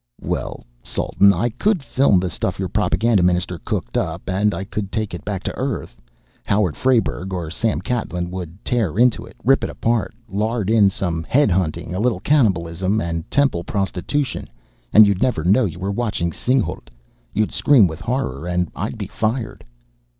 [0.21, 4.91] "Well, Sultan, I could film the stuff your Propaganda Minister cooked up, and I could
[4.91, 5.95] take it back to Earth.
[6.43, 11.21] Howard Frayberg or Sam Catlin would tear into it, rip it apart, lard in some
[11.21, 14.49] head hunting, a little cannibalism and temple prostitution,
[14.91, 16.89] and you'd never know you were watching Singhalût.
[17.35, 19.63] You'd scream with horror, and I'd be fired."